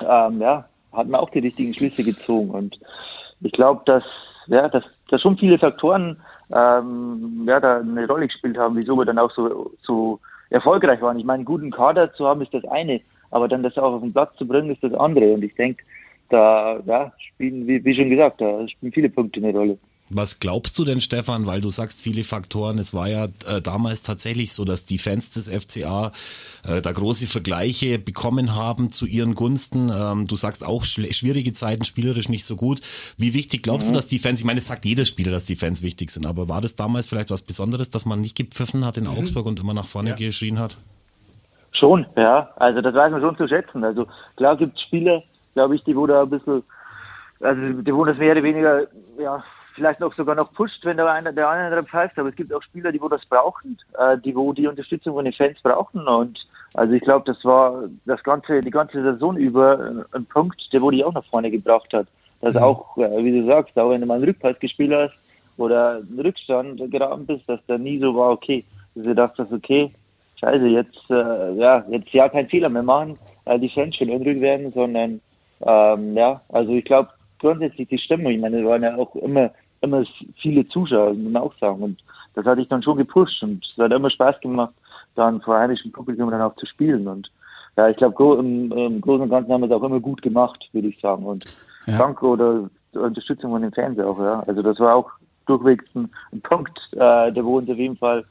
[0.00, 2.50] ähm, ja, hatten wir auch die richtigen Schlüsse gezogen.
[2.50, 2.78] Und
[3.40, 4.04] ich glaube, dass,
[4.46, 6.18] ja, dass, dass schon viele Faktoren
[6.54, 11.18] ähm, ja, da eine Rolle gespielt haben, wieso wir dann auch so, so erfolgreich waren.
[11.18, 14.02] Ich meine, einen guten Kader zu haben ist das eine, aber dann das auch auf
[14.02, 15.34] den Platz zu bringen ist das andere.
[15.34, 15.84] Und ich denke,
[16.30, 19.78] da ja, spielen, wie, wie schon gesagt, da spielen viele Punkte eine Rolle.
[20.08, 24.02] Was glaubst du denn, Stefan, weil du sagst viele Faktoren, es war ja äh, damals
[24.02, 26.12] tatsächlich so, dass die Fans des FCA
[26.64, 29.90] äh, da große Vergleiche bekommen haben zu ihren Gunsten.
[29.92, 32.80] Ähm, du sagst auch schwierige Zeiten, spielerisch nicht so gut.
[33.18, 33.94] Wie wichtig glaubst Mhm.
[33.94, 36.24] du, dass die Fans, ich meine, es sagt jeder Spieler, dass die Fans wichtig sind,
[36.24, 39.58] aber war das damals vielleicht was Besonderes, dass man nicht gepfiffen hat in Augsburg und
[39.58, 40.76] immer nach vorne geschrien hat?
[41.72, 42.50] Schon, ja.
[42.56, 43.82] Also das weiß man schon zu schätzen.
[43.82, 45.22] Also klar gibt es Spieler,
[45.54, 46.62] glaube ich, die da ein bisschen,
[47.40, 48.86] also die wo das mehr oder weniger
[49.20, 49.42] ja,
[49.76, 52.62] vielleicht noch sogar noch pusht, wenn der eine der andere pfeift, aber es gibt auch
[52.62, 56.38] Spieler, die wo das brauchen, äh, die wo die Unterstützung von den Fans brauchen und
[56.74, 60.90] also ich glaube, das war das ganze die ganze Saison über ein Punkt, der wo
[60.90, 62.06] die auch nach vorne gebracht hat.
[62.40, 62.62] Dass mhm.
[62.62, 65.14] auch, äh, wie du sagst, auch wenn du mal einen Rückpass gespielt hast
[65.56, 69.90] oder einen Rückstand geraten bist, dass da nie so war, okay, dass du dachtest, okay,
[70.40, 74.40] scheiße, jetzt äh, ja jetzt ja keinen Fehler mehr machen, äh, die Fans schon unruhig
[74.40, 75.20] werden, sondern
[75.60, 77.08] ähm, ja, also ich glaube
[77.38, 80.04] grundsätzlich die Stimmung, ich meine, es waren ja auch immer immer
[80.40, 81.82] viele Zuschauer, muss man auch sagen.
[81.82, 81.98] Und
[82.34, 84.74] das hatte ich dann schon gepusht und es hat immer Spaß gemacht,
[85.14, 87.06] dann vor heimischem Publikum dann auch zu spielen.
[87.08, 87.30] Und
[87.76, 90.68] ja, ich glaube, im, im Großen und Ganzen haben wir es auch immer gut gemacht,
[90.72, 91.24] würde ich sagen.
[91.24, 91.44] Und
[91.86, 91.98] ja.
[91.98, 94.40] Danke oder Unterstützung von den Fans auch, ja.
[94.46, 95.10] Also das war auch
[95.46, 98.24] durchwegs ein, ein Punkt, äh, der wo uns auf jeden Fall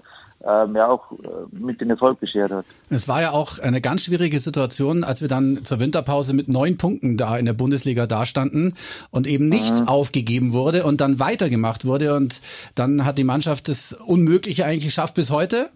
[0.45, 1.15] ähm, ja auch äh,
[1.51, 2.65] mit den Erfolg beschert hat.
[2.89, 6.77] Es war ja auch eine ganz schwierige Situation, als wir dann zur Winterpause mit neun
[6.77, 8.75] Punkten da in der Bundesliga dastanden
[9.09, 9.87] und eben nichts mhm.
[9.87, 12.41] aufgegeben wurde und dann weitergemacht wurde und
[12.75, 15.69] dann hat die Mannschaft das Unmögliche eigentlich geschafft bis heute.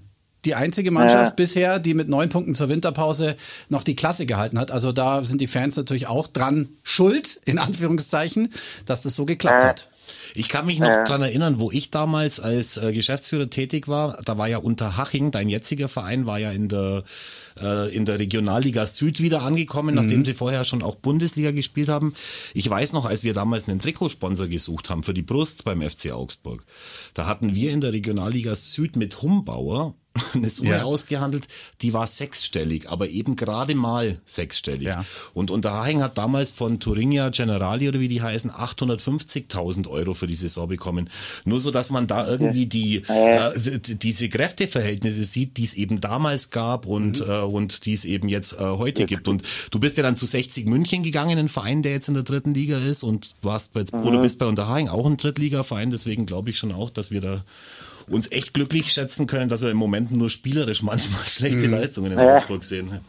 [0.45, 1.35] Die einzige Mannschaft ja.
[1.35, 3.35] bisher, die mit neun Punkten zur Winterpause
[3.67, 4.71] noch die Klasse gehalten hat.
[4.71, 8.49] Also da sind die Fans natürlich auch dran schuld, in Anführungszeichen,
[8.85, 9.69] dass das so geklappt ja.
[9.69, 9.89] hat.
[10.35, 11.03] Ich kann mich noch ja.
[11.03, 14.21] dran erinnern, wo ich damals als äh, Geschäftsführer tätig war.
[14.23, 17.03] Da war ja Unterhaching, dein jetziger Verein, war ja in der
[17.61, 20.01] äh, in der Regionalliga Süd wieder angekommen, mhm.
[20.01, 22.13] nachdem sie vorher schon auch Bundesliga gespielt haben.
[22.53, 26.11] Ich weiß noch, als wir damals einen Trikotsponsor gesucht haben für die Brust beim FC
[26.11, 26.65] Augsburg,
[27.13, 29.95] da hatten wir in der Regionalliga Süd mit Humbauer
[30.33, 30.83] eine Summe ja.
[30.83, 31.47] ausgehandelt,
[31.81, 34.87] die war sechsstellig, aber eben gerade mal sechsstellig.
[34.87, 35.05] Ja.
[35.33, 40.35] Und Unterhaching hat damals von Thuringia Generali oder wie die heißen 850.000 Euro für die
[40.35, 41.09] Saison bekommen.
[41.45, 46.49] Nur so, dass man da irgendwie die äh, diese Kräfteverhältnisse sieht, die es eben damals
[46.49, 47.31] gab und mhm.
[47.31, 49.05] äh, und die es eben jetzt äh, heute ja.
[49.05, 49.27] gibt.
[49.27, 52.23] Und du bist ja dann zu 60 München gegangen, ein Verein, der jetzt in der
[52.23, 53.99] dritten Liga ist und warst bei, mhm.
[54.01, 55.91] oder bist bei Unterhaching auch ein Drittligaverein.
[55.91, 57.43] Deswegen glaube ich schon auch, dass wir da
[58.09, 61.73] uns echt glücklich schätzen können, dass wir im Moment nur spielerisch manchmal schlechte mhm.
[61.73, 63.01] Leistungen in Augsburg sehen.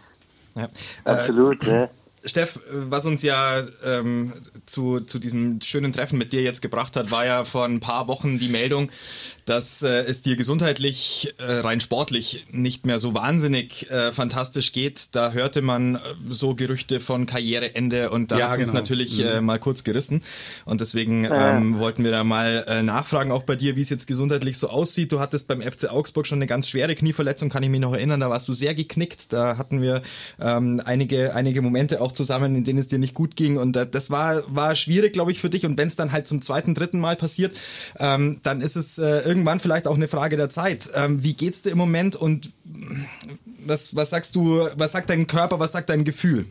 [0.57, 0.69] Ja.
[1.05, 1.91] Absolut, äh, ja.
[2.25, 4.33] Steff, was uns ja ähm,
[4.67, 8.09] zu, zu diesem schönen Treffen mit dir jetzt gebracht hat, war ja vor ein paar
[8.09, 8.91] Wochen die Meldung,
[9.51, 15.17] dass äh, es dir gesundheitlich, äh, rein sportlich nicht mehr so wahnsinnig äh, fantastisch geht.
[15.17, 18.75] Da hörte man äh, so Gerüchte von Karriereende und da ja, hat es genau.
[18.75, 19.25] natürlich mhm.
[19.25, 20.23] äh, mal kurz gerissen.
[20.67, 24.07] Und deswegen ähm, wollten wir da mal äh, nachfragen, auch bei dir, wie es jetzt
[24.07, 25.11] gesundheitlich so aussieht.
[25.11, 28.21] Du hattest beim FC Augsburg schon eine ganz schwere Knieverletzung, kann ich mich noch erinnern.
[28.21, 29.33] Da warst du sehr geknickt.
[29.33, 30.03] Da hatten wir
[30.41, 33.59] ähm, einige, einige Momente auch zusammen, in denen es dir nicht gut ging.
[33.59, 35.67] Und äh, das war, war schwierig, glaube ich, für dich.
[35.67, 37.53] Und wenn es dann halt zum zweiten, dritten Mal passiert,
[37.99, 40.91] ähm, dann ist es äh, irgendwann vielleicht auch eine Frage der Zeit.
[40.95, 42.51] Ähm, wie geht's dir im Moment und
[43.67, 46.47] was, was sagst du, was sagt dein Körper, was sagt dein Gefühl?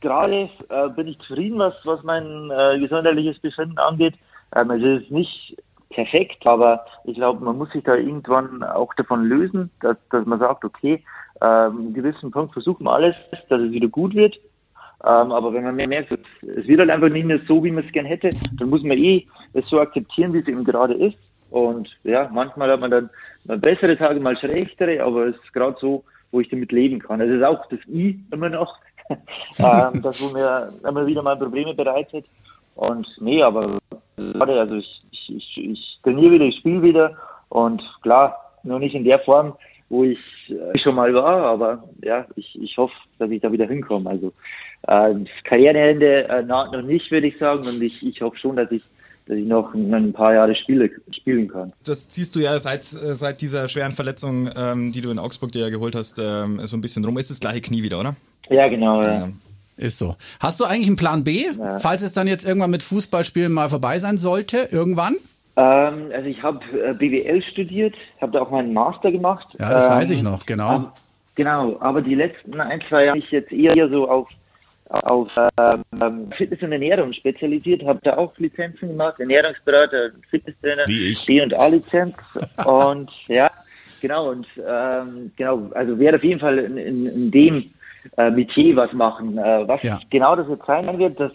[0.00, 4.14] Gerade äh, bin ich zufrieden, was, was mein äh, gesundheitliches Befinden angeht.
[4.54, 5.56] Ähm, es ist nicht
[5.90, 10.38] perfekt, aber ich glaube, man muss sich da irgendwann auch davon lösen, dass, dass man
[10.38, 11.02] sagt, okay,
[11.40, 13.14] ähm, gewissen Punkt versuchen wir alles,
[13.48, 14.36] dass es wieder gut wird.
[15.06, 17.92] Ähm, aber wenn man merkt, es wird halt einfach nicht mehr so, wie man es
[17.92, 21.18] gern hätte, dann muss man eh es so akzeptieren, wie es eben gerade ist.
[21.50, 23.10] Und ja, manchmal hat man dann
[23.44, 27.20] mal bessere Tage, mal schlechtere, aber es ist gerade so, wo ich damit leben kann.
[27.20, 28.76] Es ist auch das I immer noch,
[29.10, 32.24] ähm, das wo mir immer wieder mal Probleme bereitet.
[32.74, 33.78] Und nee, aber
[34.16, 37.16] gerade, also ich, ich, ich, ich trainiere wieder, ich spiele wieder
[37.50, 39.54] und klar, nur nicht in der Form,
[39.90, 43.66] wo ich äh, schon mal war, aber ja, ich, ich hoffe, dass ich da wieder
[43.66, 44.10] hinkomme.
[44.10, 44.32] Also
[44.86, 48.56] äh, das Karriereende äh, naht noch nicht, würde ich sagen, und ich, ich hoffe schon,
[48.56, 48.82] dass ich
[49.26, 51.72] dass ich noch ein paar Jahre spiele, spielen kann.
[51.86, 55.50] Das ziehst du ja seit, äh, seit dieser schweren Verletzung, ähm, die du in Augsburg
[55.50, 57.16] dir ja geholt hast, ähm, so ein bisschen rum.
[57.16, 58.16] Ist das gleiche Knie wieder, oder?
[58.50, 59.00] Ja, genau.
[59.00, 59.14] Ja.
[59.14, 59.28] ja.
[59.76, 60.14] Ist so.
[60.40, 61.78] Hast du eigentlich einen Plan B, ja.
[61.78, 65.16] falls es dann jetzt irgendwann mit Fußballspielen mal vorbei sein sollte, irgendwann?
[65.56, 69.46] Ähm, also ich habe äh, BWL studiert, habe da auch meinen Master gemacht.
[69.58, 70.76] Ja, das ähm, weiß ich noch, genau.
[70.76, 70.86] Ähm,
[71.34, 74.28] genau, aber die letzten ein, zwei Jahre habe ich jetzt eher so auf
[75.02, 75.28] auf
[75.58, 81.66] ähm, Fitness und Ernährung spezialisiert, habe da auch Lizenzen gemacht, Ernährungsberater, Fitnesstrainer, B und A
[81.68, 82.16] Lizenz
[82.66, 83.50] und ja,
[84.00, 87.70] genau und ähm, genau, also werde auf jeden Fall in, in, in dem
[88.16, 89.38] äh, Metier was machen.
[89.38, 89.98] Äh, was ja.
[90.10, 91.32] genau das jetzt sein wird, das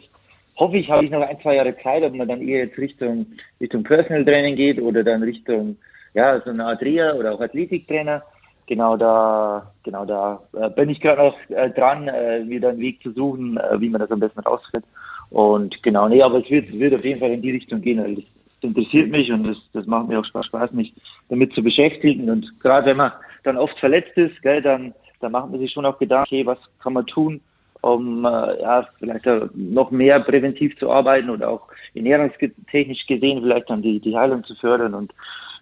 [0.58, 3.26] hoffe ich, habe ich noch ein, zwei Jahre Zeit, ob man dann eher jetzt Richtung
[3.60, 5.78] Richtung Personal Training geht oder dann Richtung
[6.13, 8.24] ja so eine Art Reha oder auch Athletiktrainer
[8.69, 13.01] genau da, genau da äh, bin ich gerade noch äh, dran, äh, wieder einen Weg
[13.01, 14.88] zu suchen, äh, wie man das am besten rausfindet.
[15.32, 17.97] Und genau, nee, aber es wird, wird auf jeden Fall in die Richtung gehen.
[17.97, 18.23] Das,
[18.62, 20.93] das interessiert mich und das, das macht mir auch Spaß, Spaß, mich
[21.29, 22.29] damit zu beschäftigen.
[22.29, 23.12] Und gerade wenn man
[23.43, 26.60] dann oft verletzt ist, gell, dann, dann macht man sich schon auch Gedanken, okay, was
[26.82, 27.41] kann man tun,
[27.82, 33.82] um äh, ja, vielleicht noch mehr präventiv zu arbeiten oder auch ernährungstechnisch gesehen vielleicht dann
[33.82, 34.93] die, die Heilung zu fördern.
[34.93, 35.12] Und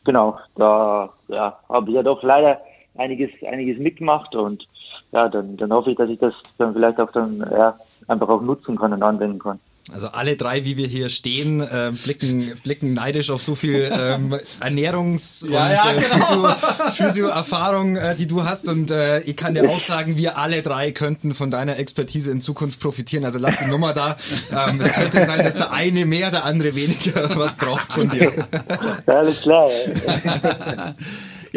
[0.04, 2.60] genau, da ja, habe ich ja doch leider
[2.98, 4.68] einiges, einiges mitgemacht und
[5.12, 7.76] ja, dann, dann hoffe ich, dass ich das dann vielleicht auch dann ja,
[8.08, 9.60] einfach auch nutzen kann und anwenden kann.
[9.94, 14.36] Also alle drei, wie wir hier stehen, äh, blicken, blicken neidisch auf so viel ähm,
[14.60, 16.50] Ernährungs- und ja, ja, äh, genau.
[16.92, 18.68] Physio-Erfahrung, äh, die du hast.
[18.68, 22.42] Und äh, ich kann dir auch sagen, wir alle drei könnten von deiner Expertise in
[22.42, 23.24] Zukunft profitieren.
[23.24, 24.18] Also lass die Nummer da.
[24.52, 28.34] Ähm, es könnte sein, dass der eine mehr, der andere weniger was braucht von dir.
[29.06, 29.70] Alles klar.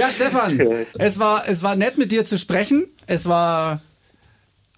[0.00, 0.58] Ja, Stefan,
[0.98, 2.86] es war, es war nett mit dir zu sprechen.
[3.06, 3.82] Es war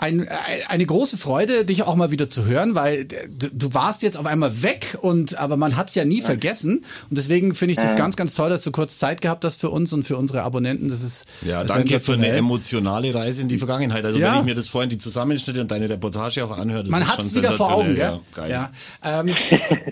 [0.02, 0.26] ein,
[0.66, 4.26] eine große Freude, dich auch mal wieder zu hören, weil du, du warst jetzt auf
[4.26, 6.24] einmal weg und aber man hat es ja nie ja.
[6.24, 7.98] vergessen und deswegen finde ich das ja.
[7.98, 10.88] ganz, ganz toll, dass du kurz Zeit gehabt hast für uns und für unsere Abonnenten.
[10.88, 14.04] Das ist ja danke für eine emotionale Reise in die Vergangenheit.
[14.04, 14.32] Also ja.
[14.32, 17.22] wenn ich mir das vorhin die Zusammenschnitte und deine Reportage auch anhöre, das man hat
[17.22, 18.04] es wieder vor Augen, gell?
[18.04, 18.50] Ja, geil.
[18.50, 18.70] Ja.
[19.04, 19.32] Ähm,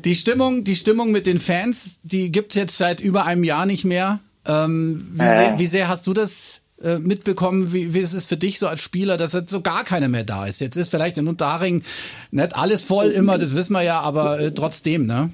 [0.05, 3.65] die Stimmung, die Stimmung mit den Fans, die gibt es jetzt seit über einem Jahr
[3.65, 4.19] nicht mehr.
[4.49, 8.37] Ähm, wie, sehr, wie sehr hast du das äh, mitbekommen, wie, wie ist es für
[8.37, 10.61] dich so als Spieler, dass jetzt so gar keiner mehr da ist?
[10.61, 11.83] Jetzt ist vielleicht in Unterhaching
[12.31, 15.31] nicht alles voll immer, das wissen wir ja, aber äh, trotzdem, ne?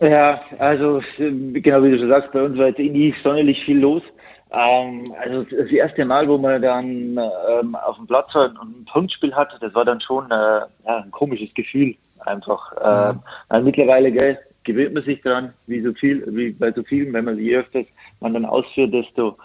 [0.00, 3.78] Ja, also genau wie du schon sagst, bei uns war jetzt eh nie sonderlich viel
[3.78, 4.02] los.
[4.50, 8.84] Ähm, also das erste Mal, wo man dann ähm, auf dem Platz war und ein
[8.90, 12.72] Punktspiel hatte, das war dann schon äh, ja, ein komisches Gefühl einfach.
[12.82, 13.60] Ja.
[13.60, 17.36] mittlerweile gell, gewöhnt man sich dran, wie so viel, wie bei so vielen, wenn man
[17.36, 17.86] sie öfters
[18.20, 19.36] man dann ausführt, desto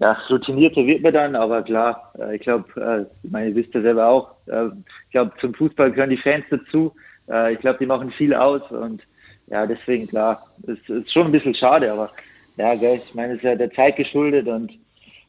[0.00, 3.80] ja, routinierter wird man dann, aber klar, äh, ich glaube, äh, meine, ihr wisst ja
[3.80, 4.66] selber auch, äh,
[5.06, 6.94] ich glaube, zum Fußball gehören die Fans dazu.
[7.28, 9.02] Äh, ich glaube, die machen viel aus und
[9.48, 12.10] ja, deswegen klar, es ist schon ein bisschen schade, aber
[12.56, 14.72] ja, gell, ich meine, es ist ja der Zeit geschuldet und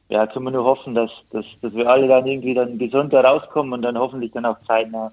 [0.09, 3.21] ja, können wir nur hoffen, dass, dass, dass wir alle dann irgendwie dann gesund da
[3.21, 5.11] rauskommen und dann hoffentlich dann auch zeitnah,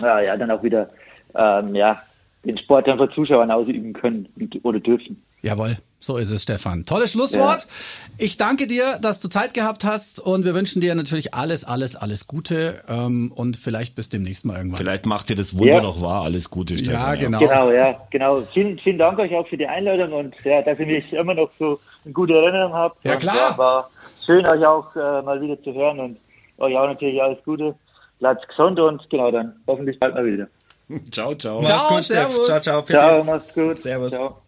[0.00, 0.90] ja, ja dann auch wieder,
[1.34, 2.02] ähm, ja,
[2.44, 4.28] den Sport dann vor Zuschauern ausüben können
[4.62, 5.22] oder dürfen.
[5.42, 6.84] Jawohl, so ist es, Stefan.
[6.84, 7.62] Tolles Schlusswort.
[7.62, 8.24] Ja.
[8.24, 11.96] Ich danke dir, dass du Zeit gehabt hast und wir wünschen dir natürlich alles, alles,
[11.96, 14.78] alles Gute ähm, und vielleicht bis demnächst mal irgendwann.
[14.78, 15.82] Vielleicht macht dir das Wunder ja.
[15.82, 16.22] noch wahr.
[16.22, 16.94] Alles Gute, Stefan.
[16.94, 17.38] Ja, genau.
[17.40, 18.42] Genau, ja, genau.
[18.52, 21.50] Vielen, vielen Dank euch auch für die Einladung und ja, dass ihr mich immer noch
[21.58, 23.04] so eine gute Erinnerung habt.
[23.04, 23.34] Ja, klar.
[23.34, 23.90] Und, ja, war
[24.24, 26.18] schön, euch auch äh, mal wieder zu hören und
[26.58, 27.74] euch auch natürlich alles Gute.
[28.18, 30.48] Bleibt gesund und genau, dann hoffentlich bald mal wieder.
[31.10, 31.62] Ciao, ciao.
[31.62, 32.42] Mach's gut, Steff.
[32.44, 32.82] Ciao, ciao.
[32.82, 33.80] Ciao, mach's gut.
[33.80, 34.12] Servus.
[34.12, 34.42] Ciao.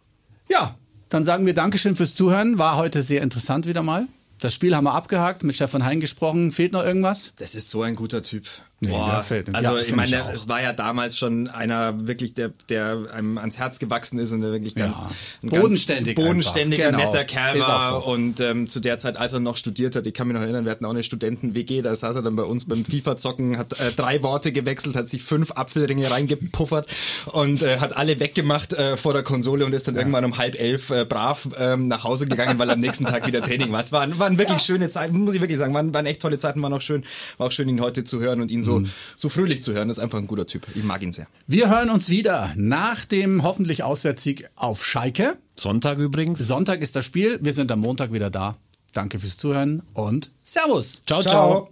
[0.49, 0.77] Ja,
[1.09, 2.59] dann sagen wir Dankeschön fürs Zuhören.
[2.59, 4.07] War heute sehr interessant wieder mal.
[4.41, 6.51] Das Spiel haben wir abgehakt, mit Stefan Hein gesprochen.
[6.51, 7.33] Fehlt noch irgendwas?
[7.39, 8.49] Das ist so ein guter Typ.
[8.85, 12.51] Nee, Boah, also ja, ich meine, ich es war ja damals schon einer wirklich, der,
[12.69, 15.07] der einem ans Herz gewachsen ist und der wirklich ganz,
[15.41, 15.51] ja.
[15.51, 16.99] bodenständig ganz bodenständiger, genau.
[16.99, 18.01] netter Kerl war.
[18.01, 18.11] So.
[18.11, 20.65] Und ähm, zu der Zeit, als er noch studiert hat, ich kann mich noch erinnern,
[20.65, 23.93] wir hatten auch eine Studenten-WG, da saß er dann bei uns beim FIFA-Zocken, hat äh,
[23.93, 26.89] drei Worte gewechselt, hat sich fünf Apfelringe reingepuffert
[27.27, 30.01] und äh, hat alle weggemacht äh, vor der Konsole und ist dann ja.
[30.01, 33.43] irgendwann um halb elf äh, brav ähm, nach Hause gegangen, weil am nächsten Tag wieder
[33.43, 33.81] Training war.
[33.81, 36.61] Es waren, waren wirklich schöne Zeiten, muss ich wirklich sagen, waren, waren echt tolle Zeiten,
[36.63, 37.05] waren auch schön,
[37.39, 38.91] war auch schön, ihn heute zu hören und ihn so so, mhm.
[39.17, 39.89] so fröhlich zu hören.
[39.89, 40.67] Das ist einfach ein guter Typ.
[40.75, 41.27] Ich mag ihn sehr.
[41.47, 45.37] Wir hören uns wieder nach dem hoffentlich Auswärtssieg auf Schalke.
[45.57, 46.41] Sonntag übrigens.
[46.41, 47.39] Sonntag ist das Spiel.
[47.43, 48.57] Wir sind am Montag wieder da.
[48.93, 51.03] Danke fürs Zuhören und Servus.
[51.07, 51.23] ciao.
[51.23, 51.33] ciao.
[51.33, 51.72] ciao.